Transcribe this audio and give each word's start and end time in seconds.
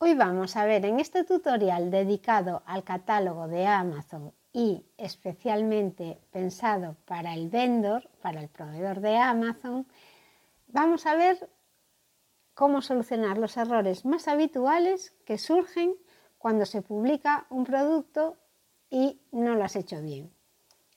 Hoy 0.00 0.14
vamos 0.14 0.54
a 0.54 0.64
ver 0.64 0.84
en 0.84 1.00
este 1.00 1.24
tutorial 1.24 1.90
dedicado 1.90 2.62
al 2.66 2.84
catálogo 2.84 3.48
de 3.48 3.66
Amazon 3.66 4.32
y 4.52 4.86
especialmente 4.96 6.20
pensado 6.30 6.94
para 7.04 7.34
el 7.34 7.48
vendor, 7.48 8.08
para 8.22 8.40
el 8.40 8.48
proveedor 8.48 9.00
de 9.00 9.16
Amazon, 9.16 9.88
vamos 10.68 11.04
a 11.04 11.16
ver 11.16 11.50
cómo 12.54 12.80
solucionar 12.80 13.38
los 13.38 13.56
errores 13.56 14.04
más 14.04 14.28
habituales 14.28 15.16
que 15.24 15.36
surgen 15.36 15.96
cuando 16.38 16.64
se 16.64 16.80
publica 16.80 17.48
un 17.50 17.64
producto 17.64 18.36
y 18.90 19.20
no 19.32 19.56
lo 19.56 19.64
has 19.64 19.74
hecho 19.74 20.00
bien. 20.00 20.32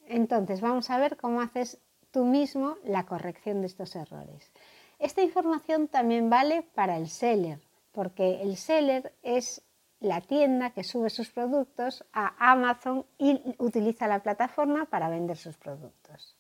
Entonces 0.05 0.61
vamos 0.61 0.91
a 0.91 0.99
ver 0.99 1.18
cómo 1.18 1.41
haces 1.41 1.81
tú 2.11 2.23
mismo 2.23 2.75
la 2.83 3.07
corrección 3.07 3.61
de 3.61 3.68
estos 3.68 3.95
errores. 3.95 4.52
Esta 4.99 5.23
información 5.23 5.88
también 5.88 6.29
vale 6.29 6.61
para 6.75 6.97
el 6.97 7.09
seller 7.09 7.70
porque 7.92 8.42
el 8.42 8.58
seller 8.58 9.14
es 9.21 9.63
la 9.99 10.22
tienda 10.22 10.72
que 10.72 10.84
sube 10.84 11.09
sus 11.09 11.30
productos 11.30 12.04
a 12.12 12.52
Amazon 12.52 13.05
y 13.18 13.55
utiliza 13.59 14.08
la 14.08 14.23
plataforma 14.23 14.86
para 14.86 15.09
vender 15.09 15.38
sus 15.38 15.58
productos. 15.58 16.35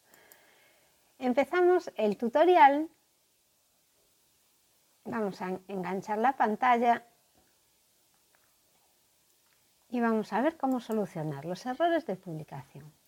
Empezamos 1.19 1.91
el 1.95 2.17
tutorial. 2.17 2.89
Vamos 5.05 5.41
a 5.41 5.59
enganchar 5.67 6.17
la 6.17 6.35
pantalla 6.35 7.05
y 9.89 9.99
vamos 9.99 10.33
a 10.33 10.41
ver 10.41 10.57
cómo 10.57 10.79
solucionar 10.79 11.45
los 11.45 11.65
errores 11.65 12.05
de 12.05 12.15
publicación. 12.15 13.00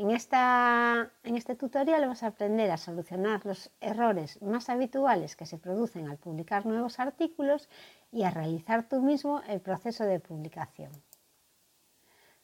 En, 0.00 0.12
este 0.12 1.56
tutorial 1.56 2.02
vamos 2.02 2.22
a 2.22 2.28
aprender 2.28 2.70
a 2.70 2.76
solucionar 2.76 3.44
los 3.44 3.72
errores 3.80 4.40
más 4.40 4.68
habituales 4.68 5.34
que 5.34 5.44
se 5.44 5.58
producen 5.58 6.08
al 6.08 6.18
publicar 6.18 6.66
nuevos 6.66 7.00
artículos 7.00 7.68
y 8.12 8.22
a 8.22 8.30
realizar 8.30 8.88
tú 8.88 9.02
mismo 9.02 9.42
el 9.48 9.60
proceso 9.60 10.04
de 10.04 10.20
publicación. 10.20 10.92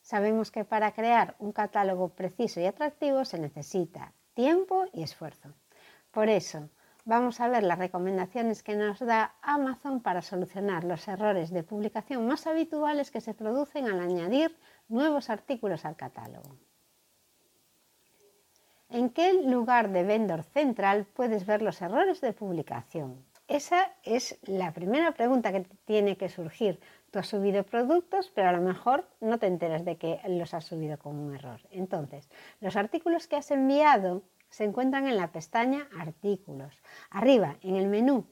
Sabemos 0.01 0.51
que 0.51 0.65
para 0.65 0.91
crear 0.95 1.37
un 1.39 1.53
catálogo 1.53 2.09
preciso 2.09 2.59
y 2.59 2.67
atractivo 2.67 3.25
se 3.25 3.39
necesita 3.39 4.13
tiempo 4.35 4.87
y 4.93 5.05
esfuerzo. 5.05 5.55
Por 6.11 6.29
eso, 6.29 6.71
vamos 7.05 7.39
a 7.41 7.47
ver 7.47 7.63
las 7.63 7.79
recomendaciones 7.79 8.65
que 8.65 8.75
nos 8.75 8.99
da 8.99 9.37
Amazon 9.43 10.03
para 10.03 10.23
solucionar 10.23 10.83
los 10.83 11.07
errores 11.07 11.53
de 11.53 11.63
publicación 11.63 12.27
más 12.27 12.49
habituales 12.49 13.13
que 13.13 13.21
se 13.21 13.33
producen 13.33 13.87
al 13.87 14.01
añadir 14.01 14.59
nuevos 14.89 15.31
artículos 15.31 15.85
al 15.85 15.95
catálogo. 15.95 16.59
¿En 18.95 19.11
qué 19.11 19.33
lugar 19.33 19.91
de 19.91 20.05
vendor 20.05 20.45
central 20.45 21.05
puedes 21.05 21.47
ver 21.47 21.63
los 21.63 21.83
errores 21.83 22.21
de 22.21 22.33
publicación? 22.33 23.25
Esa 23.49 23.91
es 24.05 24.39
la 24.45 24.73
primera 24.73 25.11
pregunta 25.11 25.51
que 25.51 25.67
tiene 25.85 26.17
que 26.17 26.29
surgir. 26.29 26.79
Tú 27.11 27.19
has 27.19 27.27
subido 27.27 27.65
productos, 27.65 28.31
pero 28.33 28.51
a 28.51 28.53
lo 28.53 28.61
mejor 28.61 29.09
no 29.21 29.41
te 29.41 29.49
enteras 29.49 29.85
de 29.85 29.97
que 29.97 30.21
los 30.29 30.55
has 30.55 30.67
subido 30.67 30.97
con 30.97 31.17
un 31.17 31.35
error. 31.35 31.61
Entonces, 31.73 32.31
los 32.61 32.77
artículos 32.77 33.27
que 33.27 33.35
has 33.35 33.51
enviado 33.51 34.23
se 34.49 34.63
encuentran 34.63 35.09
en 35.09 35.17
la 35.17 35.33
pestaña 35.33 35.89
Artículos. 35.99 36.81
Arriba, 37.11 37.57
en 37.63 37.75
el 37.75 37.89
menú. 37.89 38.29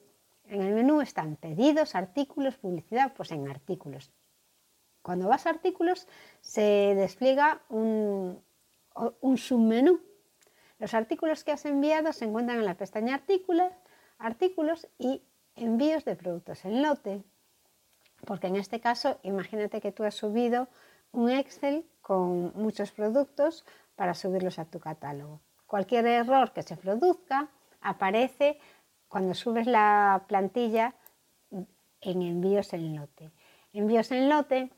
En 0.46 0.62
el 0.62 0.74
menú 0.74 1.00
están 1.00 1.34
pedidos, 1.34 1.96
artículos, 1.96 2.56
publicidad, 2.56 3.14
pues 3.14 3.32
en 3.32 3.48
artículos. 3.48 4.12
Cuando 5.02 5.26
vas 5.26 5.44
a 5.44 5.50
artículos 5.50 6.06
se 6.40 6.94
despliega 6.94 7.62
un, 7.68 8.40
un 9.20 9.38
submenú 9.38 10.11
los 10.82 10.94
artículos 10.94 11.44
que 11.44 11.52
has 11.52 11.64
enviado 11.64 12.12
se 12.12 12.24
encuentran 12.24 12.58
en 12.58 12.64
la 12.64 12.74
pestaña 12.74 13.14
Artículos, 13.14 13.72
artículos 14.18 14.88
y 14.98 15.22
envíos 15.54 16.04
de 16.04 16.16
productos 16.16 16.64
en 16.64 16.82
lote. 16.82 17.22
Porque 18.26 18.48
en 18.48 18.56
este 18.56 18.80
caso, 18.80 19.20
imagínate 19.22 19.80
que 19.80 19.92
tú 19.92 20.02
has 20.02 20.16
subido 20.16 20.66
un 21.12 21.30
Excel 21.30 21.86
con 22.00 22.52
muchos 22.56 22.90
productos 22.90 23.64
para 23.94 24.14
subirlos 24.14 24.58
a 24.58 24.64
tu 24.64 24.80
catálogo. 24.80 25.40
Cualquier 25.66 26.04
error 26.04 26.52
que 26.52 26.64
se 26.64 26.76
produzca 26.76 27.48
aparece 27.80 28.58
cuando 29.06 29.34
subes 29.34 29.68
la 29.68 30.24
plantilla 30.26 30.96
en 32.00 32.22
envíos 32.22 32.72
en 32.72 32.96
lote. 32.96 33.30
Envíos 33.72 34.10
en 34.10 34.28
lote 34.28 34.72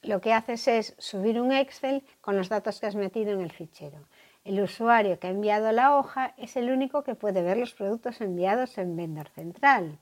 lo 0.00 0.22
que 0.22 0.32
haces 0.32 0.66
es 0.68 0.94
subir 0.96 1.38
un 1.38 1.52
Excel 1.52 2.02
con 2.22 2.38
los 2.38 2.48
datos 2.48 2.80
que 2.80 2.86
has 2.86 2.96
metido 2.96 3.32
en 3.32 3.42
el 3.42 3.52
fichero. 3.52 4.06
El 4.42 4.58
usuario 4.62 5.18
que 5.18 5.26
ha 5.26 5.30
enviado 5.30 5.70
la 5.70 5.96
hoja 5.96 6.34
es 6.38 6.56
el 6.56 6.70
único 6.70 7.04
que 7.04 7.14
puede 7.14 7.42
ver 7.42 7.58
los 7.58 7.74
productos 7.74 8.22
enviados 8.22 8.78
en 8.78 8.96
Vendor 8.96 9.28
Central. 9.28 9.98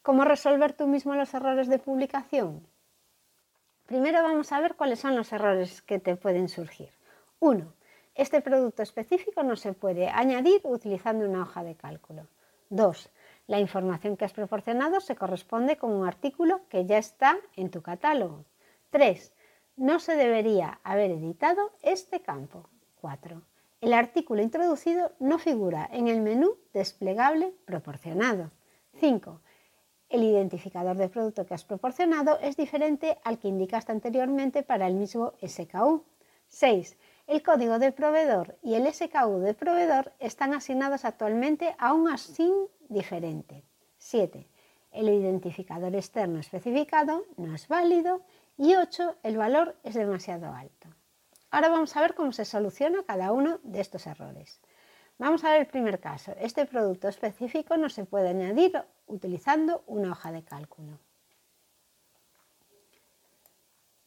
¿Cómo 0.00 0.24
resolver 0.24 0.72
tú 0.72 0.86
mismo 0.86 1.14
los 1.14 1.34
errores 1.34 1.68
de 1.68 1.78
publicación? 1.78 2.66
Primero 3.84 4.22
vamos 4.22 4.50
a 4.50 4.60
ver 4.60 4.76
cuáles 4.76 4.98
son 4.98 5.14
los 5.14 5.30
errores 5.32 5.82
que 5.82 5.98
te 5.98 6.16
pueden 6.16 6.48
surgir. 6.48 6.90
1. 7.38 7.70
Este 8.14 8.40
producto 8.40 8.82
específico 8.82 9.42
no 9.42 9.56
se 9.56 9.74
puede 9.74 10.08
añadir 10.08 10.62
utilizando 10.64 11.26
una 11.26 11.42
hoja 11.42 11.62
de 11.64 11.74
cálculo. 11.74 12.26
2. 12.70 13.10
La 13.46 13.60
información 13.60 14.16
que 14.16 14.24
has 14.24 14.32
proporcionado 14.32 15.00
se 15.00 15.16
corresponde 15.16 15.76
con 15.76 15.92
un 15.92 16.06
artículo 16.06 16.62
que 16.70 16.86
ya 16.86 16.96
está 16.96 17.36
en 17.56 17.70
tu 17.70 17.82
catálogo. 17.82 18.46
3. 18.88 19.34
No 19.76 20.00
se 20.00 20.16
debería 20.16 20.80
haber 20.82 21.10
editado 21.10 21.72
este 21.82 22.20
campo. 22.20 22.70
4. 23.00 23.42
El 23.80 23.92
artículo 23.92 24.42
introducido 24.42 25.12
no 25.18 25.38
figura 25.38 25.88
en 25.92 26.08
el 26.08 26.20
menú 26.20 26.56
desplegable 26.72 27.54
proporcionado. 27.64 28.50
5. 28.94 29.40
El 30.08 30.22
identificador 30.22 30.96
de 30.96 31.08
producto 31.08 31.46
que 31.46 31.54
has 31.54 31.64
proporcionado 31.64 32.38
es 32.40 32.56
diferente 32.56 33.18
al 33.24 33.38
que 33.38 33.48
indicaste 33.48 33.92
anteriormente 33.92 34.62
para 34.62 34.86
el 34.86 34.94
mismo 34.94 35.34
SKU. 35.46 36.04
6. 36.48 36.96
El 37.26 37.42
código 37.42 37.78
de 37.78 37.92
proveedor 37.92 38.56
y 38.62 38.74
el 38.74 38.86
SKU 38.92 39.40
de 39.40 39.54
proveedor 39.54 40.12
están 40.20 40.54
asignados 40.54 41.04
actualmente 41.04 41.74
a 41.78 41.92
un 41.92 42.08
ASIN 42.08 42.54
diferente. 42.88 43.64
7. 43.98 44.48
El 44.92 45.08
identificador 45.08 45.94
externo 45.94 46.38
especificado 46.38 47.24
no 47.36 47.54
es 47.54 47.68
válido. 47.68 48.22
Y 48.56 48.76
8. 48.76 49.16
El 49.22 49.36
valor 49.36 49.76
es 49.82 49.94
demasiado 49.94 50.46
alto. 50.54 50.88
Ahora 51.56 51.70
vamos 51.70 51.96
a 51.96 52.02
ver 52.02 52.14
cómo 52.14 52.32
se 52.32 52.44
soluciona 52.44 53.02
cada 53.04 53.32
uno 53.32 53.60
de 53.62 53.80
estos 53.80 54.06
errores. 54.06 54.60
Vamos 55.16 55.42
a 55.42 55.52
ver 55.52 55.62
el 55.62 55.66
primer 55.66 56.00
caso. 56.00 56.34
Este 56.38 56.66
producto 56.66 57.08
específico 57.08 57.78
no 57.78 57.88
se 57.88 58.04
puede 58.04 58.28
añadir 58.28 58.78
utilizando 59.06 59.82
una 59.86 60.12
hoja 60.12 60.32
de 60.32 60.44
cálculo. 60.44 60.98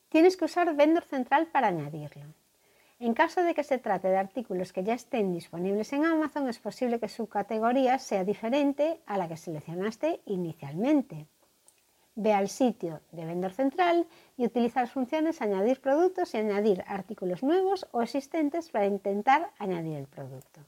Tienes 0.10 0.38
que 0.38 0.46
usar 0.46 0.76
Vendor 0.76 1.06
Central 1.06 1.48
para 1.48 1.70
añadirlo. 1.70 2.26
En 3.00 3.16
caso 3.16 3.42
de 3.42 3.56
que 3.56 3.64
se 3.64 3.80
trate 3.80 4.10
de 4.10 4.18
artículos 4.18 4.72
que 4.72 4.84
ya 4.84 4.94
estén 4.94 5.34
disponibles 5.34 5.92
en 5.94 6.06
Amazon, 6.06 6.50
es 6.50 6.60
posible 6.60 7.00
que 7.00 7.10
su 7.10 7.26
categoría 7.26 7.98
sea 7.98 8.24
diferente 8.24 9.02
a 9.08 9.18
la 9.18 9.28
que 9.28 9.38
seleccionaste 9.38 10.22
inicialmente. 10.26 11.26
Ve 12.22 12.34
al 12.34 12.50
sitio 12.50 13.00
de 13.14 13.26
Vendor 13.26 13.54
Central 13.54 14.06
y 14.36 14.46
utiliza 14.46 14.82
las 14.82 14.92
funciones 14.92 15.42
añadir 15.42 15.80
productos 15.80 16.34
y 16.34 16.38
añadir 16.38 16.84
artículos 16.86 17.44
nuevos 17.44 17.88
o 17.92 18.02
existentes 18.02 18.70
para 18.72 18.88
intentar 18.88 19.52
añadir 19.58 19.96
el 19.96 20.06
producto. 20.06 20.60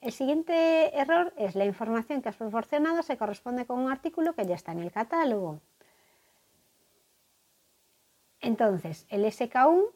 El 0.00 0.10
siguiente 0.10 0.98
error 0.98 1.34
es 1.36 1.54
la 1.54 1.66
información 1.66 2.22
que 2.22 2.30
has 2.30 2.36
proporcionado 2.36 3.02
se 3.02 3.18
corresponde 3.18 3.66
con 3.66 3.78
un 3.78 3.92
artículo 3.92 4.32
que 4.32 4.46
ya 4.46 4.54
está 4.54 4.72
en 4.72 4.78
el 4.78 4.90
catálogo. 4.90 5.60
Entonces, 8.40 9.04
el 9.10 9.30
SKU 9.30 9.92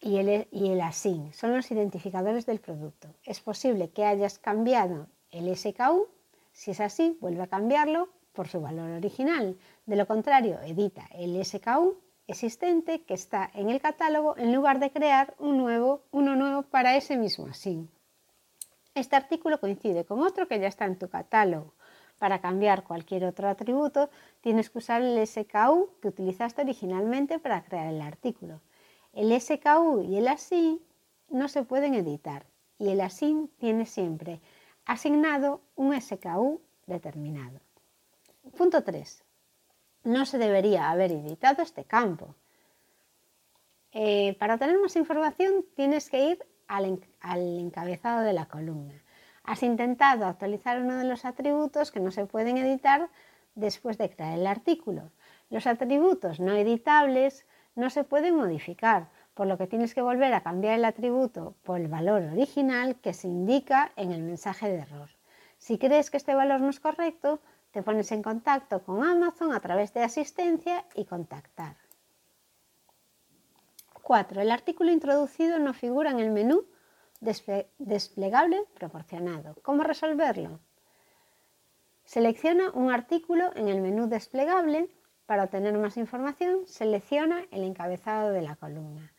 y 0.00 0.16
el, 0.16 0.48
y 0.50 0.70
el 0.70 0.80
ASIN 0.80 1.34
son 1.34 1.54
los 1.54 1.70
identificadores 1.70 2.46
del 2.46 2.60
producto. 2.60 3.08
Es 3.24 3.40
posible 3.40 3.90
que 3.90 4.06
hayas 4.06 4.38
cambiado 4.38 5.06
el 5.30 5.54
SKU 5.54 6.08
si 6.54 6.70
es 6.70 6.80
así, 6.80 7.18
vuelve 7.20 7.42
a 7.42 7.48
cambiarlo 7.48 8.08
por 8.32 8.48
su 8.48 8.60
valor 8.60 8.90
original. 8.90 9.58
De 9.86 9.96
lo 9.96 10.06
contrario, 10.06 10.60
edita 10.62 11.06
el 11.12 11.44
SKU 11.44 11.98
existente 12.26 13.02
que 13.02 13.14
está 13.14 13.50
en 13.54 13.68
el 13.68 13.80
catálogo 13.80 14.38
en 14.38 14.54
lugar 14.54 14.78
de 14.78 14.90
crear 14.90 15.34
uno 15.38 16.00
nuevo 16.12 16.62
para 16.62 16.96
ese 16.96 17.16
mismo 17.16 17.48
así. 17.48 17.86
Este 18.94 19.16
artículo 19.16 19.58
coincide 19.58 20.04
con 20.04 20.22
otro 20.22 20.46
que 20.46 20.60
ya 20.60 20.68
está 20.68 20.84
en 20.84 20.96
tu 20.96 21.08
catálogo. 21.08 21.74
Para 22.18 22.40
cambiar 22.40 22.84
cualquier 22.84 23.24
otro 23.24 23.48
atributo, 23.48 24.08
tienes 24.40 24.70
que 24.70 24.78
usar 24.78 25.02
el 25.02 25.26
SKU 25.26 25.90
que 26.00 26.08
utilizaste 26.08 26.62
originalmente 26.62 27.40
para 27.40 27.64
crear 27.64 27.92
el 27.92 28.00
artículo. 28.00 28.60
El 29.12 29.38
SKU 29.40 30.02
y 30.02 30.16
el 30.16 30.28
ASIN 30.28 30.80
no 31.28 31.48
se 31.48 31.64
pueden 31.64 31.94
editar 31.94 32.46
y 32.78 32.90
el 32.90 33.00
ASIN 33.00 33.50
tiene 33.58 33.86
siempre 33.86 34.40
asignado 34.86 35.62
un 35.76 35.98
SKU 36.00 36.60
determinado. 36.86 37.60
Punto 38.56 38.82
3. 38.84 39.24
No 40.04 40.26
se 40.26 40.38
debería 40.38 40.90
haber 40.90 41.12
editado 41.12 41.62
este 41.62 41.84
campo. 41.84 42.34
Eh, 43.92 44.36
para 44.38 44.58
tener 44.58 44.78
más 44.78 44.96
información 44.96 45.64
tienes 45.74 46.10
que 46.10 46.30
ir 46.30 46.46
al, 46.66 47.00
al 47.20 47.58
encabezado 47.60 48.22
de 48.22 48.32
la 48.32 48.46
columna. 48.46 49.02
Has 49.44 49.62
intentado 49.62 50.26
actualizar 50.26 50.80
uno 50.80 50.96
de 50.96 51.04
los 51.04 51.24
atributos 51.24 51.90
que 51.90 52.00
no 52.00 52.10
se 52.10 52.26
pueden 52.26 52.58
editar 52.58 53.08
después 53.54 53.98
de 53.98 54.10
crear 54.10 54.38
el 54.38 54.46
artículo. 54.46 55.12
Los 55.50 55.66
atributos 55.66 56.40
no 56.40 56.52
editables 56.52 57.46
no 57.74 57.90
se 57.90 58.04
pueden 58.04 58.36
modificar, 58.36 59.08
por 59.34 59.46
lo 59.46 59.58
que 59.58 59.66
tienes 59.66 59.94
que 59.94 60.02
volver 60.02 60.32
a 60.32 60.42
cambiar 60.42 60.74
el 60.78 60.84
atributo 60.84 61.54
por 61.62 61.80
el 61.80 61.88
valor 61.88 62.22
original 62.22 62.96
que 62.96 63.12
se 63.12 63.28
indica 63.28 63.92
en 63.96 64.12
el 64.12 64.22
mensaje 64.22 64.68
de 64.68 64.78
error. 64.78 65.10
Si 65.58 65.78
crees 65.78 66.10
que 66.10 66.16
este 66.16 66.34
valor 66.34 66.60
no 66.60 66.70
es 66.70 66.80
correcto, 66.80 67.40
te 67.72 67.82
pones 67.82 68.12
en 68.12 68.22
contacto 68.22 68.82
con 68.84 69.02
Amazon 69.02 69.52
a 69.52 69.60
través 69.60 69.92
de 69.92 70.04
asistencia 70.04 70.84
y 70.94 71.04
contactar. 71.04 71.76
4. 74.02 74.42
El 74.42 74.50
artículo 74.50 74.92
introducido 74.92 75.58
no 75.58 75.72
figura 75.72 76.10
en 76.10 76.20
el 76.20 76.30
menú 76.30 76.66
desplegable 77.20 78.64
proporcionado. 78.74 79.56
¿Cómo 79.62 79.82
resolverlo? 79.82 80.60
Selecciona 82.04 82.70
un 82.72 82.92
artículo 82.92 83.50
en 83.56 83.68
el 83.68 83.80
menú 83.80 84.06
desplegable. 84.06 84.90
Para 85.24 85.44
obtener 85.44 85.72
más 85.78 85.96
información, 85.96 86.66
selecciona 86.66 87.46
el 87.50 87.64
encabezado 87.64 88.30
de 88.30 88.42
la 88.42 88.56
columna. 88.56 89.13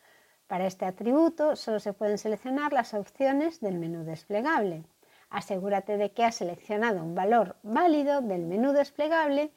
Para 0.46 0.66
este 0.66 0.84
atributo 0.84 1.56
solo 1.56 1.80
se 1.80 1.92
pueden 1.92 2.18
seleccionar 2.18 2.72
las 2.72 2.94
opciones 2.94 3.60
del 3.60 3.78
menú 3.78 4.04
desplegable. 4.04 4.84
Asegúrate 5.28 5.96
de 5.96 6.12
que 6.12 6.24
has 6.24 6.36
seleccionado 6.36 7.02
un 7.02 7.16
valor 7.16 7.56
válido 7.64 8.20
del 8.20 8.46
menú 8.46 8.72
desplegable 8.72 9.50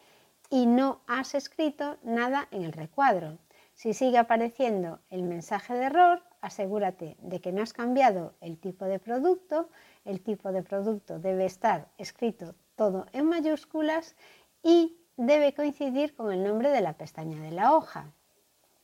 y 0.50 0.66
no 0.66 1.02
has 1.06 1.36
escrito 1.36 1.98
nada 2.02 2.48
en 2.50 2.64
el 2.64 2.72
recuadro. 2.72 3.38
Si 3.76 3.94
sigue 3.94 4.18
apareciendo 4.18 5.00
el 5.12 5.22
mensaje 5.22 5.76
de 5.76 5.86
error, 5.86 6.24
asegúrate 6.42 7.18
de 7.20 7.40
que 7.40 7.52
no 7.52 7.62
has 7.62 7.72
cambiado 7.72 8.34
el 8.42 8.58
tipo 8.58 8.86
de 8.86 8.98
producto. 8.98 9.70
El 10.06 10.22
tipo 10.22 10.52
de 10.52 10.64
producto 10.64 11.20
debe 11.20 11.46
estar 11.46 11.88
escrito 12.00 12.56
todo 12.76 13.06
en 13.14 13.26
mayúsculas 13.26 14.16
y 14.64 14.98
debe 15.18 15.54
coincidir 15.54 16.16
con 16.16 16.34
el 16.34 16.44
nombre 16.44 16.72
de 16.72 16.82
la 16.82 16.94
pestaña 16.94 17.40
de 17.42 17.52
la 17.52 17.76
hoja. 17.76 18.12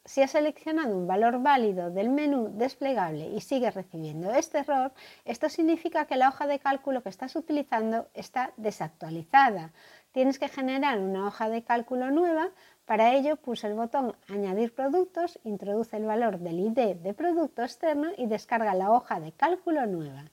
Si 0.07 0.21
has 0.21 0.31
seleccionado 0.31 0.95
un 0.95 1.07
valor 1.07 1.41
válido 1.41 1.89
del 1.89 2.09
menú 2.09 2.51
desplegable 2.53 3.27
y 3.27 3.41
sigues 3.41 3.73
recibiendo 3.73 4.31
este 4.35 4.59
error, 4.59 4.93
esto 5.25 5.49
significa 5.49 6.05
que 6.05 6.15
la 6.15 6.29
hoja 6.29 6.45
de 6.45 6.59
cálculo 6.59 7.01
que 7.01 7.09
estás 7.09 7.35
utilizando 7.35 8.07
está 8.13 8.53
desactualizada. 8.55 9.73
Tienes 10.11 10.37
que 10.37 10.47
generar 10.47 10.99
una 10.99 11.25
hoja 11.25 11.49
de 11.49 11.63
cálculo 11.63 12.11
nueva. 12.11 12.51
Para 12.85 13.15
ello, 13.15 13.35
pulsa 13.37 13.67
el 13.67 13.73
botón 13.73 14.15
Añadir 14.29 14.75
productos, 14.75 15.39
introduce 15.43 15.97
el 15.97 16.05
valor 16.05 16.37
del 16.37 16.59
ID 16.59 16.97
de 16.97 17.13
producto 17.15 17.63
externo 17.63 18.09
y 18.15 18.27
descarga 18.27 18.75
la 18.75 18.91
hoja 18.91 19.19
de 19.19 19.31
cálculo 19.31 19.87
nueva. 19.87 20.25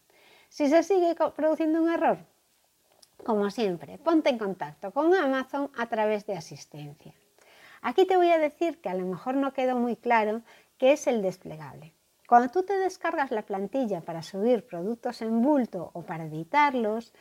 Si 0.50 0.68
se 0.68 0.82
sigue 0.82 1.16
produciendo 1.34 1.82
un 1.82 1.88
error, 1.88 2.18
como 3.24 3.50
siempre, 3.50 3.96
ponte 3.96 4.28
en 4.28 4.36
contacto 4.36 4.90
con 4.90 5.14
Amazon 5.14 5.70
a 5.78 5.86
través 5.86 6.26
de 6.26 6.36
asistencia. 6.36 7.14
Aquí 7.82 8.06
te 8.06 8.16
voy 8.16 8.30
a 8.30 8.38
decir 8.38 8.80
que 8.80 8.88
a 8.88 8.94
lo 8.94 9.04
mejor 9.04 9.34
no 9.34 9.52
quedó 9.52 9.76
muy 9.76 9.96
claro 9.96 10.42
qué 10.78 10.92
es 10.92 11.08
el 11.08 11.20
desplegable. 11.20 11.94
Cuando 12.28 12.48
tú 12.48 12.62
te 12.62 12.78
descargas 12.78 13.32
la 13.32 13.42
plantilla 13.42 14.00
para 14.00 14.22
subir 14.22 14.64
productos 14.66 15.20
en 15.20 15.42
bulto 15.42 15.90
o 15.92 16.02
para 16.02 16.24
editarlos, 16.24 17.12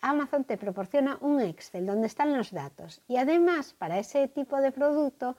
Amazon 0.00 0.44
te 0.44 0.56
proporciona 0.56 1.18
un 1.20 1.40
Excel 1.40 1.84
donde 1.84 2.06
están 2.06 2.36
los 2.36 2.50
datos 2.50 3.02
y 3.08 3.16
además 3.16 3.74
para 3.74 3.98
ese 3.98 4.26
tipo 4.28 4.56
de 4.56 4.72
producto 4.72 5.36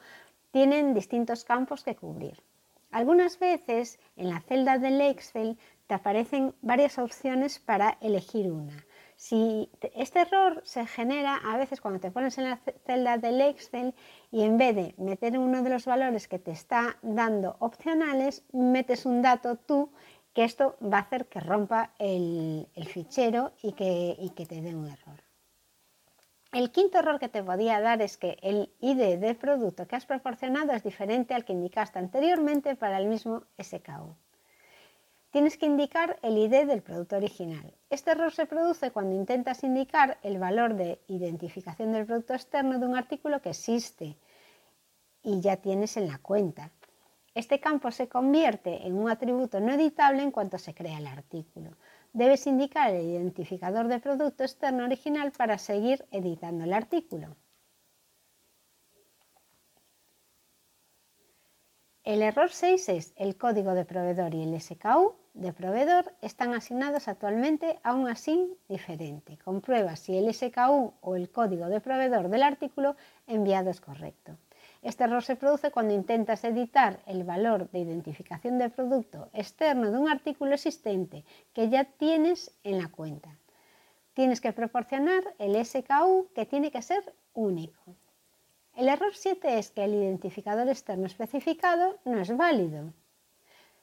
tienen 0.51 0.93
distintos 0.93 1.43
campos 1.43 1.83
que 1.83 1.95
cubrir. 1.95 2.43
Algunas 2.91 3.39
veces 3.39 3.99
en 4.15 4.29
la 4.29 4.41
celda 4.41 4.77
del 4.77 5.01
Excel 5.01 5.57
te 5.87 5.95
aparecen 5.95 6.53
varias 6.61 6.99
opciones 6.99 7.57
para 7.59 7.97
elegir 8.01 8.51
una. 8.51 8.85
Si 9.19 9.69
este 9.95 10.21
error 10.21 10.61
se 10.63 10.87
genera 10.87 11.35
a 11.35 11.57
veces 11.57 11.81
cuando 11.81 11.99
te 11.99 12.09
pones 12.09 12.37
en 12.37 12.45
la 12.45 12.61
celda 12.85 13.17
del 13.17 13.41
Excel 13.41 13.93
y 14.31 14.43
en 14.43 14.57
vez 14.57 14.73
de 14.73 14.95
meter 14.97 15.37
uno 15.37 15.61
de 15.61 15.69
los 15.69 15.83
valores 15.83 16.29
que 16.29 16.39
te 16.39 16.51
está 16.51 16.97
dando 17.01 17.57
opcionales, 17.59 18.45
metes 18.53 19.05
un 19.05 19.21
dato 19.21 19.57
tú 19.57 19.91
que 20.33 20.45
esto 20.45 20.77
va 20.81 20.99
a 20.99 21.01
hacer 21.01 21.25
que 21.25 21.41
rompa 21.41 21.91
el, 21.99 22.65
fichero 22.87 23.51
y 23.61 23.73
que, 23.73 24.15
y 24.17 24.29
que 24.29 24.45
te 24.45 24.61
dé 24.61 24.73
un 24.73 24.87
error. 24.87 25.21
El 26.53 26.71
quinto 26.71 26.99
error 26.99 27.19
que 27.19 27.27
te 27.27 27.43
podía 27.43 27.81
dar 27.81 28.01
es 28.01 28.15
que 28.15 28.37
el 28.41 28.73
ID 28.79 29.19
del 29.19 29.35
producto 29.35 29.85
que 29.85 29.97
has 29.97 30.05
proporcionado 30.05 30.71
es 30.71 30.83
diferente 30.83 31.33
al 31.33 31.43
que 31.43 31.51
indicaste 31.51 31.99
anteriormente 31.99 32.77
para 32.77 32.97
el 32.97 33.07
mismo 33.07 33.43
SKU 33.61 34.15
tienes 35.31 35.57
que 35.57 35.65
indicar 35.65 36.17
el 36.21 36.37
ID 36.37 36.65
del 36.65 36.81
producto 36.81 37.17
original. 37.17 37.73
Este 37.89 38.11
error 38.11 38.31
se 38.31 38.45
produce 38.45 38.91
cuando 38.91 39.15
intentas 39.15 39.63
indicar 39.63 40.17
el 40.23 40.39
valor 40.39 40.75
de 40.75 40.99
identificación 41.07 41.91
del 41.91 42.05
producto 42.05 42.33
externo 42.33 42.79
de 42.79 42.85
un 42.85 42.95
artículo 42.95 43.41
que 43.41 43.49
existe 43.49 44.17
y 45.21 45.41
ya 45.41 45.57
tienes 45.57 45.97
en 45.97 46.07
la 46.07 46.17
cuenta. 46.17 46.71
Este 47.35 47.59
campo 47.59 47.91
se 47.91 48.09
convierte 48.09 48.87
en 48.87 48.95
un 48.95 49.09
atributo 49.09 49.59
no 49.59 49.71
editable 49.73 50.23
en 50.23 50.31
cuanto 50.31 50.57
se 50.57 50.73
crea 50.73 50.97
el 50.97 51.07
artículo. 51.07 51.77
Debes 52.11 52.47
indicar 52.47 52.93
el 52.93 53.05
identificador 53.07 53.87
de 53.87 53.99
producto 53.99 54.43
externo 54.43 54.83
original 54.83 55.31
para 55.31 55.59
seguir 55.59 56.05
editando 56.11 56.63
el 56.63 56.73
artículo. 56.73 57.35
El 62.09 62.23
error 62.23 62.49
6 62.49 62.89
es 62.89 63.13
el 63.17 63.37
código 63.37 63.75
de 63.75 63.85
proveedor 63.85 64.33
y 64.33 64.41
el 64.41 64.59
SKU 64.59 65.13
de 65.35 65.53
proveedor 65.53 66.11
están 66.23 66.55
asignados 66.55 67.07
actualmente 67.07 67.79
a 67.83 67.93
un 67.93 68.07
ASIN 68.07 68.57
diferente. 68.67 69.37
Comprueba 69.45 69.95
si 69.95 70.17
el 70.17 70.33
SKU 70.33 70.93
o 71.01 71.15
el 71.15 71.29
código 71.29 71.67
de 71.67 71.79
proveedor 71.79 72.29
del 72.29 72.41
artículo 72.41 72.95
enviado 73.27 73.69
es 73.69 73.79
correcto. 73.79 74.35
Este 74.81 75.03
error 75.03 75.21
se 75.21 75.35
produce 75.35 75.69
cuando 75.69 75.93
intentas 75.93 76.43
editar 76.43 76.99
el 77.05 77.23
valor 77.25 77.69
de 77.69 77.77
identificación 77.77 78.57
de 78.57 78.71
producto 78.71 79.29
externo 79.31 79.91
de 79.91 79.99
un 79.99 80.09
artículo 80.09 80.55
existente 80.55 81.23
que 81.53 81.69
ya 81.69 81.83
tienes 81.83 82.57
en 82.63 82.79
la 82.79 82.87
cuenta. 82.87 83.37
Tienes 84.15 84.41
que 84.41 84.51
proporcionar 84.51 85.35
el 85.37 85.63
SKU 85.63 86.29
que 86.33 86.47
tiene 86.47 86.71
que 86.71 86.81
ser 86.81 87.03
único. 87.35 87.95
El 88.75 88.87
error 88.87 89.11
7 89.13 89.59
es 89.59 89.71
que 89.71 89.83
el 89.83 89.93
identificador 89.93 90.69
externo 90.69 91.05
especificado 91.05 91.99
no 92.05 92.19
es 92.19 92.35
válido. 92.35 92.93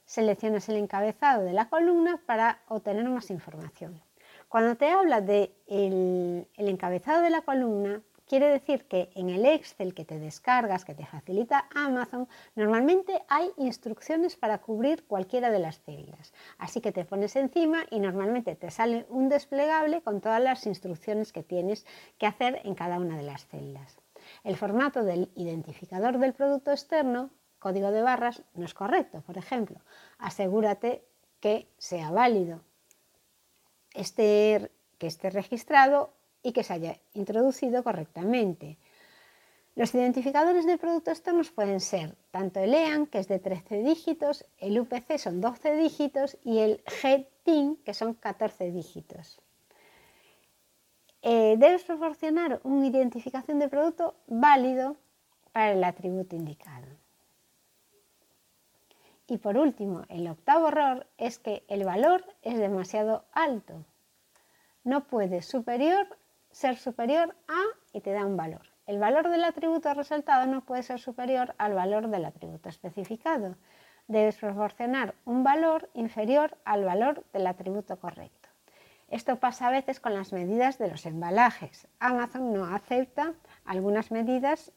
Seleccionas 0.06 0.69
el 0.69 0.77
encabezado 0.77 1.44
de 1.44 1.53
la 1.53 1.69
columna 1.69 2.21
para 2.25 2.62
obtener 2.69 3.09
más 3.09 3.31
información. 3.31 4.00
Cuando 4.49 4.77
te 4.77 4.88
habla 4.88 5.21
de 5.21 5.53
el, 5.67 6.47
encabezado 6.56 7.21
de 7.21 7.31
la 7.31 7.43
columna, 7.43 8.00
quiere 8.26 8.49
decir 8.49 8.87
que 8.87 9.11
en 9.14 9.28
el 9.28 9.45
Excel 9.45 9.93
que 9.93 10.05
te 10.05 10.19
descargas, 10.19 10.85
que 10.85 10.95
te 10.95 11.05
facilita 11.05 11.69
Amazon, 11.75 12.28
normalmente 12.55 13.23
hay 13.28 13.50
instrucciones 13.57 14.37
para 14.37 14.59
cubrir 14.59 15.05
cualquiera 15.07 15.50
de 15.50 15.59
las 15.59 15.81
celdas. 15.81 16.33
Así 16.59 16.81
que 16.81 16.93
te 16.93 17.05
pones 17.05 17.37
encima 17.37 17.85
y 17.90 17.99
normalmente 17.99 18.55
te 18.55 18.71
sale 18.71 19.05
un 19.11 19.28
desplegable 19.28 20.00
con 20.00 20.21
todas 20.21 20.43
las 20.43 20.64
instrucciones 20.66 21.33
que 21.33 21.43
tienes 21.43 21.85
que 22.19 22.26
hacer 22.26 22.61
en 22.64 22.75
cada 22.75 22.99
una 22.99 23.16
de 23.16 23.25
las 23.25 23.47
celdas. 23.47 23.99
El 24.45 24.56
formato 24.56 25.04
del 25.04 25.30
identificador 25.35 26.18
del 26.18 26.35
producto 26.35 26.71
externo, 26.71 27.30
código 27.59 27.90
de 27.90 28.02
barras, 28.02 28.42
no 28.54 28.64
es 28.64 28.75
correcto. 28.75 29.23
Por 29.23 29.38
ejemplo, 29.38 29.80
asegúrate 30.18 31.04
que 31.40 31.68
sea 31.78 32.11
válido, 32.11 32.61
que 33.90 34.00
esté 34.00 35.30
registrado 35.30 36.12
y 36.42 36.52
que 36.52 36.62
se 36.62 36.73
haya 36.75 36.97
introducido 37.14 37.83
correctamente. 37.83 38.78
Los 39.75 39.95
identificadores 39.95 40.64
de 40.64 40.78
producto 40.78 41.11
externos 41.11 41.50
pueden 41.50 41.80
ser 41.80 42.16
tanto 42.30 42.61
el 42.61 42.73
EAN, 42.73 43.06
que 43.06 43.18
es 43.18 43.28
de 43.28 43.38
13 43.38 43.83
dígitos, 43.83 44.47
el 44.59 44.80
UPC 44.80 45.18
son 45.18 45.40
12 45.42 45.76
dígitos 45.76 46.38
y 46.45 46.61
el 46.61 46.83
GTIN, 46.87 47.76
que 47.85 47.92
son 47.92 48.14
14 48.14 48.71
dígitos. 48.71 49.38
Eh, 51.28 51.56
debes 51.59 51.83
proporcionar 51.83 52.61
una 52.62 52.87
identificación 52.87 53.59
de 53.59 53.68
producto 53.68 54.14
válido 54.28 54.97
para 55.50 55.73
el 55.73 55.83
atributo 55.83 56.37
indicado. 56.37 56.87
Y 59.26 59.38
por 59.38 59.59
último, 59.59 60.04
el 60.09 60.28
octavo 60.28 60.68
error 60.68 61.09
es 61.18 61.40
que 61.40 61.64
el 61.66 61.85
valor 61.85 62.25
es 62.42 62.61
demasiado 62.61 63.25
alto. 63.33 63.85
No 64.85 65.09
puede 65.09 65.42
superior, 65.42 66.06
ser 66.52 66.76
superior 66.76 67.35
a 67.49 67.61
y 67.92 68.02
te 68.02 68.12
da 68.12 68.25
un 68.25 68.37
valor. 68.37 68.71
El 68.87 69.00
valor 69.00 69.28
del 69.28 69.42
atributo 69.42 69.92
resaltado 69.95 70.47
no 70.47 70.64
puede 70.64 70.85
ser 70.85 71.00
superior 71.00 71.56
al 71.59 71.75
valor 71.75 72.06
del 72.06 72.25
atributo 72.25 72.68
especificado. 72.68 73.56
Debes 74.06 74.37
proporcionar 74.37 75.16
un 75.25 75.42
valor 75.42 75.90
inferior 75.95 76.56
al 76.64 76.85
valor 76.85 77.25
del 77.33 77.49
atributo 77.49 77.99
correcto. 77.99 78.46
Esto 79.08 79.36
pasa 79.38 79.68
a 79.68 79.70
veces 79.70 80.00
con 80.00 80.14
las 80.14 80.32
medidas 80.32 80.78
de 80.78 80.88
los 80.88 81.06
embalajes. 81.06 81.86
Amazon 82.00 82.52
no 82.52 82.64
acepta 82.64 83.34
algunas 83.64 84.10
medidas 84.10 84.72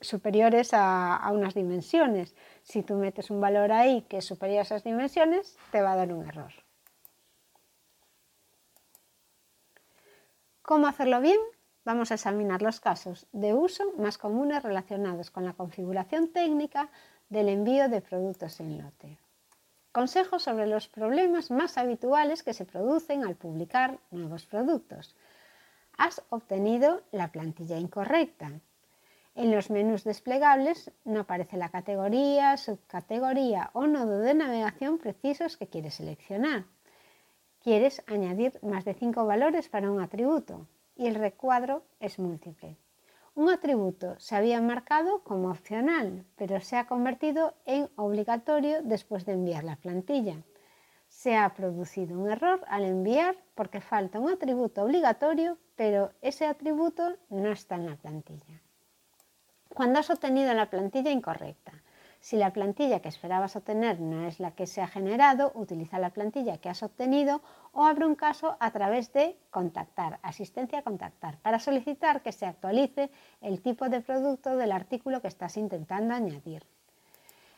superiores 0.00 0.70
a, 0.72 1.28
unas 1.32 1.54
dimensiones. 1.54 2.36
Si 2.62 2.82
tú 2.82 2.94
metes 2.94 3.30
un 3.30 3.40
valor 3.40 3.72
ahí 3.72 4.02
que 4.02 4.18
es 4.18 4.24
superior 4.24 4.60
a 4.60 4.62
esas 4.62 4.84
dimensiones, 4.84 5.58
te 5.72 5.82
va 5.82 5.92
a 5.92 5.96
dar 5.96 6.12
un 6.12 6.26
error. 6.26 6.52
¿Cómo 10.62 10.86
hacerlo 10.86 11.20
bien? 11.20 11.38
Vamos 11.84 12.10
a 12.10 12.14
examinar 12.14 12.62
los 12.62 12.80
casos 12.80 13.28
de 13.32 13.54
uso 13.54 13.92
más 13.98 14.18
comunes 14.18 14.62
relacionados 14.62 15.30
con 15.30 15.44
la 15.44 15.52
configuración 15.52 16.32
técnica 16.32 16.90
del 17.28 17.48
envío 17.48 17.88
de 17.88 18.00
productos 18.00 18.58
en 18.60 18.78
lote. 18.78 19.18
Consejos 19.96 20.42
sobre 20.42 20.66
los 20.66 20.88
problemas 20.88 21.50
más 21.50 21.78
habituales 21.78 22.42
que 22.42 22.52
se 22.52 22.66
producen 22.66 23.24
al 23.24 23.34
publicar 23.34 23.98
nuevos 24.10 24.44
productos. 24.44 25.16
Has 25.96 26.22
obtenido 26.28 27.00
la 27.12 27.32
plantilla 27.32 27.78
incorrecta. 27.78 28.60
En 29.34 29.50
los 29.50 29.70
menús 29.70 30.04
desplegables 30.04 30.92
no 31.06 31.20
aparece 31.20 31.56
la 31.56 31.70
categoría, 31.70 32.58
subcategoría 32.58 33.70
o 33.72 33.86
nodo 33.86 34.18
de 34.18 34.34
navegación 34.34 34.98
precisos 34.98 35.56
que 35.56 35.68
quieres 35.68 35.94
seleccionar. 35.94 36.66
Quieres 37.64 38.02
añadir 38.06 38.58
más 38.60 38.84
de 38.84 38.92
cinco 38.92 39.24
valores 39.24 39.70
para 39.70 39.90
un 39.90 40.02
atributo 40.02 40.66
y 40.94 41.06
el 41.06 41.14
recuadro 41.14 41.84
es 42.00 42.18
múltiple. 42.18 42.76
Un 43.36 43.50
atributo 43.50 44.18
se 44.18 44.34
había 44.34 44.62
marcado 44.62 45.22
como 45.22 45.50
opcional, 45.50 46.24
pero 46.36 46.58
se 46.62 46.78
ha 46.78 46.86
convertido 46.86 47.52
en 47.66 47.90
obligatorio 47.96 48.80
después 48.82 49.26
de 49.26 49.34
enviar 49.34 49.62
la 49.62 49.76
plantilla. 49.76 50.42
Se 51.08 51.36
ha 51.36 51.52
producido 51.52 52.18
un 52.18 52.30
error 52.30 52.64
al 52.66 52.86
enviar 52.86 53.36
porque 53.54 53.82
falta 53.82 54.18
un 54.18 54.30
atributo 54.30 54.82
obligatorio, 54.82 55.58
pero 55.76 56.12
ese 56.22 56.46
atributo 56.46 57.18
no 57.28 57.52
está 57.52 57.74
en 57.74 57.90
la 57.90 57.96
plantilla. 57.96 58.62
Cuando 59.68 59.98
has 59.98 60.08
obtenido 60.08 60.54
la 60.54 60.70
plantilla 60.70 61.10
incorrecta, 61.10 61.82
si 62.26 62.36
la 62.36 62.52
plantilla 62.52 62.98
que 62.98 63.08
esperabas 63.08 63.54
obtener 63.54 64.00
no 64.00 64.26
es 64.26 64.40
la 64.40 64.50
que 64.50 64.66
se 64.66 64.82
ha 64.82 64.88
generado, 64.88 65.52
utiliza 65.54 66.00
la 66.00 66.10
plantilla 66.10 66.58
que 66.58 66.68
has 66.68 66.82
obtenido 66.82 67.40
o 67.72 67.84
abre 67.84 68.04
un 68.04 68.16
caso 68.16 68.56
a 68.58 68.72
través 68.72 69.12
de 69.12 69.38
contactar, 69.50 70.18
asistencia 70.24 70.80
a 70.80 70.82
contactar, 70.82 71.38
para 71.38 71.60
solicitar 71.60 72.22
que 72.22 72.32
se 72.32 72.44
actualice 72.44 73.12
el 73.40 73.62
tipo 73.62 73.88
de 73.88 74.00
producto 74.00 74.56
del 74.56 74.72
artículo 74.72 75.20
que 75.22 75.28
estás 75.28 75.56
intentando 75.56 76.14
añadir. 76.14 76.64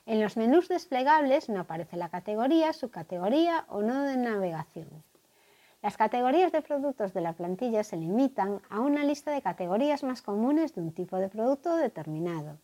En 0.05 0.21
los 0.21 0.37
menús 0.37 0.69
desplegables 0.69 1.49
no 1.49 1.61
aparece 1.61 1.97
la 1.97 2.11
categoría, 2.11 2.75
subcategoría 2.75 3.65
o 3.71 3.81
nodo 3.81 4.03
de 4.03 4.19
navegación. 4.19 5.03
Las 5.81 5.97
categorías 5.97 6.53
de 6.53 6.61
productos 6.61 7.15
de 7.15 7.23
la 7.23 7.33
plantilla 7.33 7.85
se 7.85 7.97
limitan 7.97 8.61
a 8.69 8.81
una 8.81 9.03
lista 9.03 9.31
de 9.31 9.41
categorías 9.41 10.03
más 10.03 10.21
comunes 10.21 10.75
de 10.75 10.83
un 10.83 10.93
tipo 10.93 11.17
de 11.17 11.31
producto 11.31 11.75
determinado 11.75 12.59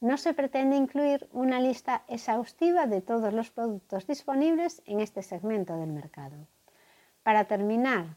no 0.00 0.16
se 0.16 0.32
pretende 0.34 0.76
incluir 0.76 1.28
una 1.32 1.60
lista 1.60 2.02
exhaustiva 2.08 2.86
de 2.86 3.02
todos 3.02 3.32
los 3.34 3.50
productos 3.50 4.06
disponibles 4.06 4.82
en 4.86 5.00
este 5.00 5.22
segmento 5.22 5.76
del 5.76 5.92
mercado. 5.92 6.46
Para 7.22 7.44
terminar 7.44 8.16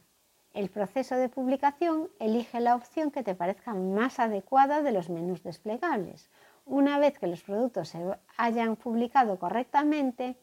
el 0.53 0.69
proceso 0.69 1.15
de 1.15 1.29
publicación, 1.29 2.09
elige 2.19 2.61
la 2.61 2.75
opción 2.75 3.11
que 3.11 3.23
te 3.23 3.35
parezca 3.35 3.73
más 3.73 4.19
adecuada 4.19 4.81
de 4.81 4.91
los 4.91 5.09
menús 5.09 5.43
desplegables. 5.43 6.29
Una 6.65 6.99
vez 6.99 7.19
que 7.19 7.27
los 7.27 7.43
productos 7.43 7.89
se 7.89 7.99
hayan 8.37 8.77
publicado 8.77 9.37
correctamente, 9.37 10.37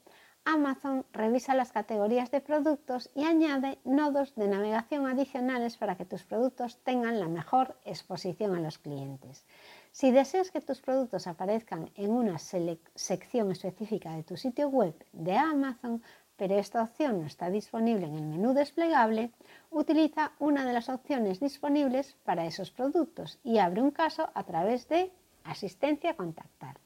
Amazon 0.44 1.06
revisa 1.12 1.54
las 1.54 1.70
categorías 1.70 2.30
de 2.30 2.40
productos 2.40 3.10
y 3.14 3.24
añade 3.24 3.78
nodos 3.84 4.34
de 4.34 4.48
navegación 4.48 5.06
adicionales 5.06 5.76
para 5.76 5.96
que 5.96 6.04
tus 6.04 6.24
productos 6.24 6.82
tengan 6.82 7.20
la 7.20 7.28
mejor 7.28 7.78
exposición 7.84 8.54
a 8.56 8.60
los 8.60 8.78
clientes. 8.78 9.46
Si 9.92 10.10
deseas 10.12 10.50
que 10.50 10.60
tus 10.60 10.80
productos 10.80 11.26
aparezcan 11.26 11.90
en 11.96 12.10
una 12.10 12.38
sección 12.38 13.50
específica 13.50 14.14
de 14.14 14.22
tu 14.22 14.36
sitio 14.36 14.68
web 14.68 14.94
de 15.12 15.36
Amazon, 15.36 16.02
pero 16.36 16.54
esta 16.54 16.82
opción 16.82 17.20
no 17.20 17.26
está 17.26 17.50
disponible 17.50 18.06
en 18.06 18.14
el 18.14 18.26
menú 18.26 18.54
desplegable, 18.54 19.30
utiliza 19.70 20.32
una 20.38 20.64
de 20.64 20.72
las 20.72 20.88
opciones 20.88 21.38
disponibles 21.38 22.16
para 22.24 22.46
esos 22.46 22.70
productos 22.70 23.38
y 23.42 23.58
abre 23.58 23.82
un 23.82 23.90
caso 23.90 24.30
a 24.32 24.44
través 24.44 24.88
de 24.88 25.12
asistencia 25.44 26.12
a 26.12 26.16
contactar. 26.16 26.78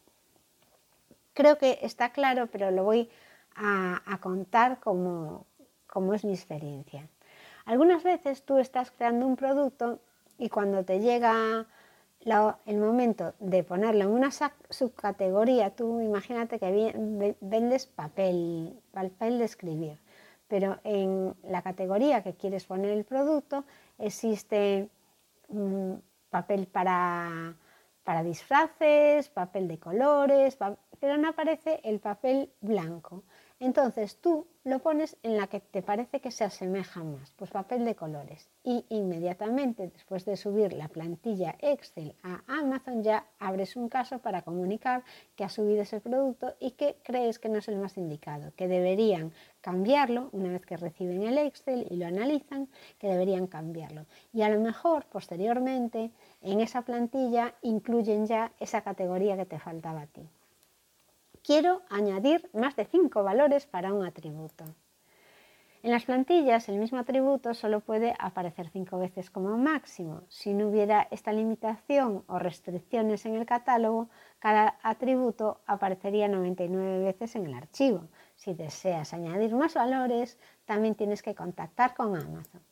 Creo 1.35 1.59
que 1.59 1.79
está 1.83 2.11
claro, 2.11 2.49
pero 2.49 2.71
lo 2.71 2.85
voy 2.85 3.11
a, 3.55 4.19
contar 4.21 4.81
como, 4.81 5.47
como 5.87 6.15
es 6.15 6.25
mi 6.25 6.33
experiencia. 6.33 7.09
Algunas 7.65 8.03
veces 8.03 8.45
tú 8.45 8.59
estás 8.59 8.91
creando 8.91 9.27
un 9.27 9.37
producto 9.37 10.01
y 10.39 10.49
cuando 10.49 10.85
te 10.85 11.01
llega 11.01 11.67
el 12.25 12.79
momento 12.79 13.35
de 13.39 13.63
ponerlo 13.65 14.05
en 14.05 14.11
una 14.11 14.31
subcategoría, 14.71 15.71
tú 15.71 16.01
imagínate 16.01 16.59
que 16.59 17.35
vendes 17.41 17.87
papel, 17.87 18.81
papel 18.93 19.39
de 19.39 19.45
escribir, 19.45 19.99
pero 20.49 20.79
en 20.85 21.35
la 21.43 21.63
categoría 21.63 22.23
que 22.23 22.35
quieres 22.35 22.65
poner 22.65 22.91
el 22.91 23.05
producto 23.05 23.65
existe 23.99 24.89
mm, 25.49 25.95
papel 26.31 26.67
para, 26.67 27.55
para 28.05 28.23
disfraces, 28.23 29.29
papel 29.29 29.69
de 29.69 29.79
colores, 29.79 30.57
pero 31.01 31.19
no 31.19 31.29
aparece 31.29 31.81
el 31.85 32.01
papel 32.01 32.51
blanco. 32.61 33.23
Entonces 33.65 34.19
tú 34.21 34.47
lo 34.65 34.81
pones 34.81 35.17
en 35.23 35.39
la 35.39 35.47
que 35.47 35.59
te 35.59 35.81
parece 35.81 36.21
que 36.21 36.31
se 36.31 36.45
asemeja 36.45 37.03
más, 37.03 37.33
pues 37.33 37.51
papel 37.51 37.87
de 37.87 37.95
colores. 37.95 38.51
Y 38.63 38.85
inmediatamente 38.91 39.89
después 39.89 40.27
de 40.27 40.37
subir 40.37 40.75
la 40.75 40.89
plantilla 40.89 41.57
Excel 41.61 42.15
a 42.23 42.43
Amazon 42.47 43.03
ya 43.03 43.25
abres 43.39 43.77
un 43.77 43.89
caso 43.89 44.19
para 44.19 44.43
comunicar 44.43 45.03
que 45.35 45.45
has 45.45 45.55
subido 45.55 45.81
ese 45.81 46.03
producto 46.03 46.55
y 46.61 46.73
que 46.73 46.99
crees 47.03 47.39
que 47.39 47.49
no 47.49 47.57
es 47.57 47.69
el 47.69 47.79
más 47.79 47.97
indicado, 47.97 48.53
que 48.55 48.69
deberían 48.69 49.33
cambiarlo 49.63 50.29
una 50.33 50.51
vez 50.51 50.67
que 50.67 50.77
reciben 50.77 51.23
el 51.23 51.39
Excel 51.39 51.87
y 51.89 51.97
lo 51.97 52.05
analizan, 52.05 52.69
que 52.99 53.09
deberían 53.09 53.47
cambiarlo. 53.47 54.05
Y 54.35 54.43
a 54.43 54.51
lo 54.51 54.61
mejor 54.61 55.07
posteriormente 55.07 56.11
en 56.43 56.61
esa 56.61 56.83
plantilla 56.83 57.55
incluyen 57.63 58.27
ya 58.27 58.53
esa 58.61 58.83
categoría 58.83 59.39
que 59.39 59.47
te 59.47 59.59
faltaba 59.59 60.03
a 60.03 60.07
ti 60.07 60.29
quiero 61.45 61.83
añadir 61.91 62.49
más 62.55 62.75
de 62.75 62.87
cinco 62.87 63.23
valores 63.23 63.67
para 63.67 63.93
un 63.93 64.03
atributo. 64.05 64.65
En 65.83 65.91
las 65.91 66.07
plantillas 66.07 66.71
el 66.71 66.79
mismo 66.79 66.99
atributo 66.99 67.53
solo 67.53 67.81
puede 67.81 68.15
aparecer 68.19 68.71
cinco 68.71 68.99
veces 68.99 69.31
como 69.31 69.59
máximo. 69.59 70.23
Si 70.31 70.55
no 70.55 70.69
hubiera 70.69 71.07
esta 71.11 71.35
limitación 71.35 72.25
o 72.29 72.39
restricciones 72.39 73.27
en 73.27 73.35
el 73.35 73.45
catálogo, 73.45 74.09
cada 74.39 74.79
atributo 74.83 75.61
aparecería 75.67 76.29
99 76.29 77.05
veces 77.05 77.37
en 77.37 77.45
el 77.45 77.53
archivo. 77.53 78.09
Si 78.37 78.55
deseas 78.55 79.13
añadir 79.13 79.55
más 79.55 79.75
valores, 79.75 80.39
también 80.65 80.95
tienes 80.95 81.23
que 81.23 81.35
contactar 81.35 81.95
con 81.95 82.17
Amazon. 82.17 82.63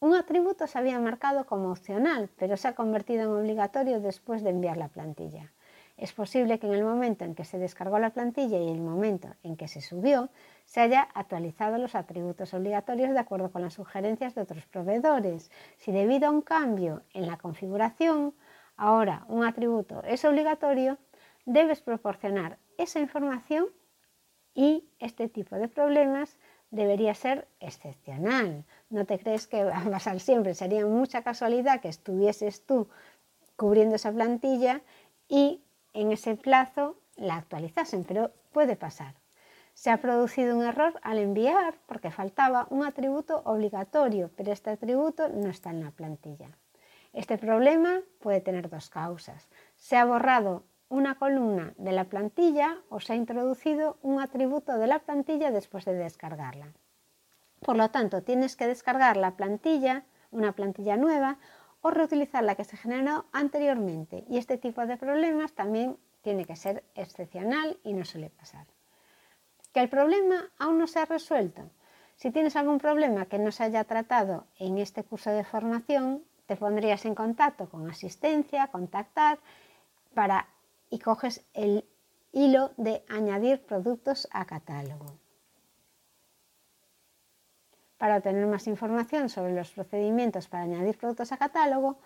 Un 0.00 0.14
atributo 0.14 0.66
se 0.66 0.78
había 0.78 0.98
marcado 0.98 1.44
como 1.44 1.70
opcional, 1.70 2.30
pero 2.38 2.56
se 2.56 2.68
ha 2.68 2.74
convertido 2.74 3.24
en 3.24 3.42
obligatorio 3.42 4.00
después 4.00 4.42
de 4.42 4.50
enviar 4.50 4.78
la 4.78 4.88
plantilla. 4.88 5.52
Es 5.96 6.12
posible 6.12 6.58
que 6.58 6.66
en 6.66 6.74
el 6.74 6.84
momento 6.84 7.24
en 7.24 7.34
que 7.34 7.44
se 7.44 7.58
descargó 7.58 7.98
la 7.98 8.10
plantilla 8.10 8.58
y 8.58 8.68
el 8.68 8.80
momento 8.80 9.28
en 9.42 9.56
que 9.56 9.66
se 9.66 9.80
subió, 9.80 10.28
se 10.66 10.80
haya 10.80 11.02
actualizado 11.14 11.78
los 11.78 11.94
atributos 11.94 12.52
obligatorios 12.52 13.12
de 13.12 13.18
acuerdo 13.18 13.50
con 13.50 13.62
las 13.62 13.74
sugerencias 13.74 14.34
de 14.34 14.42
otros 14.42 14.66
proveedores. 14.66 15.50
Si 15.78 15.92
debido 15.92 16.28
a 16.28 16.30
un 16.30 16.42
cambio 16.42 17.02
en 17.14 17.26
la 17.26 17.38
configuración, 17.38 18.34
ahora 18.76 19.24
un 19.28 19.44
atributo 19.44 20.02
es 20.02 20.24
obligatorio, 20.26 20.98
debes 21.46 21.80
proporcionar 21.80 22.58
esa 22.76 23.00
información 23.00 23.66
y 24.54 24.84
este 24.98 25.28
tipo 25.28 25.56
de 25.56 25.68
problemas 25.68 26.36
debería 26.70 27.14
ser 27.14 27.48
excepcional. 27.60 28.64
No 28.90 29.06
te 29.06 29.18
crees 29.18 29.46
que 29.46 29.64
va 29.64 29.78
a 29.78 29.90
pasar 29.90 30.20
siempre, 30.20 30.54
sería 30.54 30.84
mucha 30.84 31.22
casualidad 31.22 31.80
que 31.80 31.88
estuvieses 31.88 32.66
tú 32.66 32.88
cubriendo 33.56 33.94
esa 33.96 34.12
plantilla 34.12 34.82
y 35.28 35.62
en 35.96 36.12
ese 36.12 36.36
plazo 36.36 36.96
la 37.16 37.36
actualizasen, 37.36 38.04
pero 38.04 38.30
puede 38.52 38.76
pasar. 38.76 39.14
Se 39.74 39.90
ha 39.90 40.00
producido 40.00 40.56
un 40.56 40.64
error 40.64 40.98
al 41.02 41.18
enviar 41.18 41.74
porque 41.86 42.10
faltaba 42.10 42.66
un 42.70 42.84
atributo 42.84 43.42
obligatorio, 43.44 44.30
pero 44.36 44.52
este 44.52 44.70
atributo 44.70 45.28
no 45.28 45.48
está 45.48 45.70
en 45.70 45.82
la 45.82 45.90
plantilla. 45.90 46.50
Este 47.12 47.38
problema 47.38 48.00
puede 48.20 48.40
tener 48.40 48.68
dos 48.68 48.90
causas. 48.90 49.48
Se 49.76 49.96
ha 49.96 50.04
borrado 50.04 50.64
una 50.88 51.16
columna 51.16 51.74
de 51.78 51.92
la 51.92 52.04
plantilla 52.04 52.78
o 52.88 53.00
se 53.00 53.14
ha 53.14 53.16
introducido 53.16 53.98
un 54.02 54.20
atributo 54.20 54.78
de 54.78 54.86
la 54.86 55.00
plantilla 55.00 55.50
después 55.50 55.84
de 55.84 55.94
descargarla. 55.94 56.68
Por 57.60 57.76
lo 57.76 57.90
tanto, 57.90 58.22
tienes 58.22 58.54
que 58.54 58.66
descargar 58.66 59.16
la 59.16 59.36
plantilla, 59.36 60.04
una 60.30 60.52
plantilla 60.52 60.96
nueva, 60.96 61.38
o 61.86 61.90
reutilizar 61.92 62.42
la 62.42 62.56
que 62.56 62.64
se 62.64 62.76
generó 62.76 63.26
anteriormente. 63.30 64.24
Y 64.28 64.38
este 64.38 64.58
tipo 64.58 64.84
de 64.88 64.96
problemas 64.96 65.52
también 65.52 65.96
tiene 66.20 66.44
que 66.44 66.56
ser 66.56 66.82
excepcional 66.96 67.78
y 67.84 67.92
no 67.92 68.04
suele 68.04 68.28
pasar. 68.28 68.66
Que 69.72 69.78
el 69.78 69.88
problema 69.88 70.50
aún 70.58 70.80
no 70.80 70.88
se 70.88 70.98
ha 70.98 71.04
resuelto. 71.04 71.70
Si 72.16 72.32
tienes 72.32 72.56
algún 72.56 72.78
problema 72.78 73.26
que 73.26 73.38
no 73.38 73.52
se 73.52 73.62
haya 73.62 73.84
tratado 73.84 74.46
en 74.58 74.78
este 74.78 75.04
curso 75.04 75.30
de 75.30 75.44
formación, 75.44 76.24
te 76.46 76.56
pondrías 76.56 77.04
en 77.04 77.14
contacto 77.14 77.68
con 77.68 77.88
asistencia, 77.88 78.66
contactar 78.66 79.38
para 80.12 80.48
y 80.90 80.98
coges 80.98 81.44
el 81.54 81.84
hilo 82.32 82.72
de 82.76 83.04
añadir 83.08 83.62
productos 83.62 84.26
a 84.32 84.44
catálogo. 84.44 85.06
Para 87.98 88.16
obtener 88.16 88.46
más 88.46 88.66
información 88.66 89.28
sobre 89.28 89.54
los 89.54 89.70
procedimientos 89.70 90.48
para 90.48 90.64
añadir 90.64 90.98
productos 90.98 91.32
a 91.32 91.38
catálogo, 91.38 91.98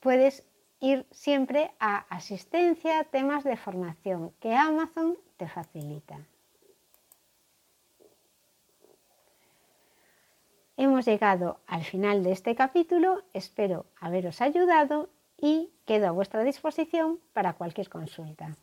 puedes 0.00 0.46
ir 0.80 1.06
siempre 1.10 1.72
a 1.80 2.04
asistencia, 2.14 3.04
temas 3.04 3.44
de 3.44 3.56
formación 3.56 4.32
que 4.40 4.54
Amazon 4.54 5.16
te 5.36 5.48
facilita. 5.48 6.18
Hemos 10.76 11.06
llegado 11.06 11.60
al 11.66 11.84
final 11.84 12.24
de 12.24 12.32
este 12.32 12.54
capítulo, 12.54 13.22
espero 13.32 13.86
haberos 14.00 14.40
ayudado 14.40 15.08
y 15.38 15.70
quedo 15.86 16.08
a 16.08 16.10
vuestra 16.10 16.42
disposición 16.42 17.20
para 17.32 17.54
cualquier 17.54 17.88
consulta. 17.88 18.56